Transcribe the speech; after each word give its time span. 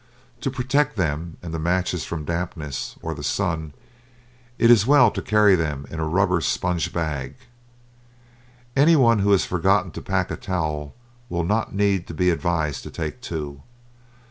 To 0.39 0.49
protect 0.49 0.95
them 0.95 1.37
and 1.43 1.53
the 1.53 1.59
matches 1.59 2.05
from 2.05 2.25
dampness, 2.25 2.95
or 3.03 3.13
the 3.13 3.21
sun, 3.21 3.73
it 4.57 4.71
is 4.71 4.87
well 4.87 5.11
to 5.11 5.21
carry 5.21 5.53
them 5.53 5.85
in 5.91 5.99
a 5.99 6.07
rubber 6.07 6.41
sponge 6.41 6.91
bag. 6.91 7.35
Any 8.75 8.95
one 8.95 9.19
who 9.19 9.31
has 9.31 9.45
forgotten 9.45 9.91
to 9.91 10.01
pack 10.01 10.31
a 10.31 10.37
towel 10.37 10.95
will 11.29 11.43
not 11.43 11.75
need 11.75 12.07
to 12.07 12.15
be 12.15 12.31
advised 12.31 12.81
to 12.81 12.89
take 12.89 13.21
two. 13.21 13.61